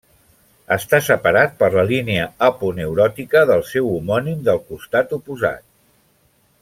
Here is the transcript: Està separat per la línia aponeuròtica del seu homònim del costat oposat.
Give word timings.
Està 0.75 0.99
separat 1.07 1.53
per 1.59 1.69
la 1.75 1.83
línia 1.91 2.23
aponeuròtica 2.47 3.45
del 3.51 3.61
seu 3.73 3.93
homònim 3.99 4.41
del 4.49 4.63
costat 4.71 5.15
oposat. 5.21 5.63